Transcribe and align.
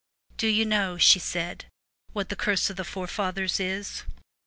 'Do 0.41 0.47
you 0.47 0.65
know,' 0.65 0.97
she 0.97 1.19
said, 1.19 1.65
'what 2.11 2.29
the 2.29 2.35
curse 2.35 2.71
of 2.71 2.75
the 2.75 2.83
Four 2.83 3.05
Fathers 3.05 3.59
is? 3.59 4.01